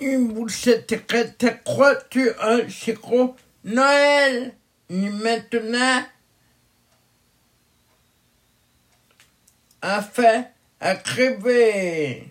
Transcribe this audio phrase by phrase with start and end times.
[0.00, 4.54] une bouchette secrète, crois-tu un sirop Noël
[4.88, 6.02] Ni maintenant.
[9.82, 10.44] Enfin,
[10.80, 12.28] à crever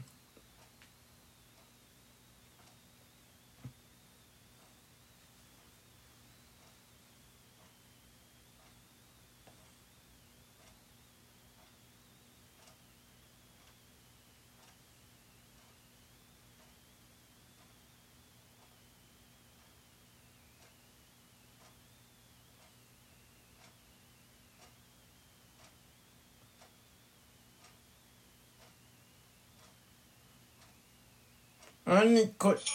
[31.87, 32.65] On écoute.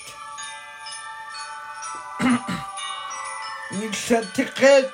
[3.73, 4.87] Il s'intéresse.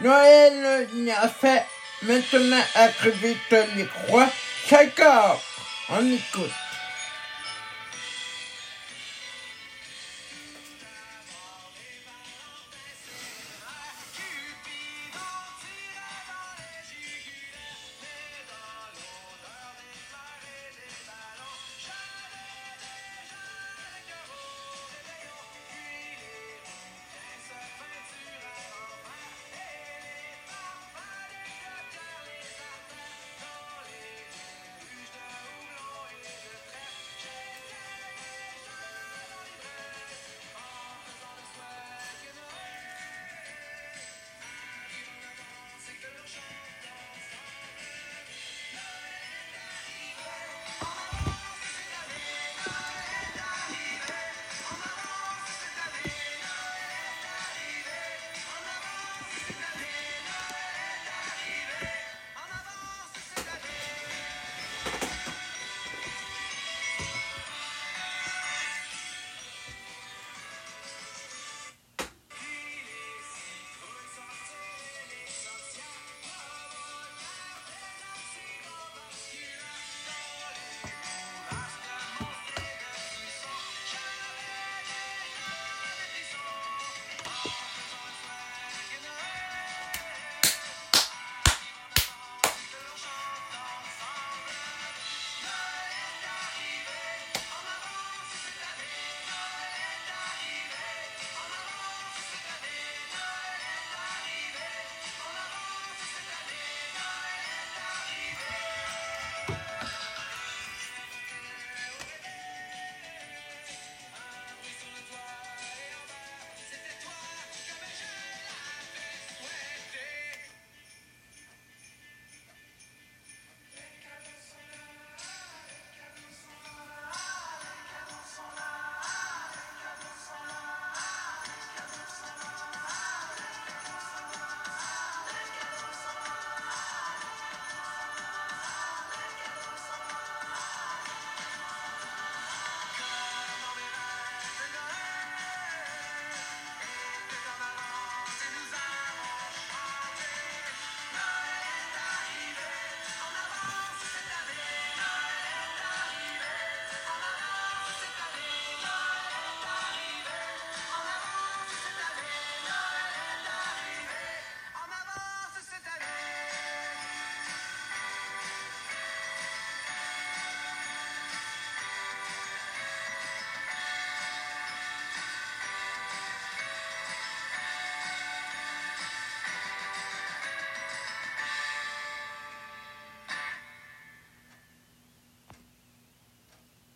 [0.00, 0.88] Noël
[1.20, 1.66] a fait
[2.02, 3.36] maintenant arriver
[3.76, 4.28] les croix.
[4.70, 5.42] D'accord.
[5.90, 6.50] On écoute.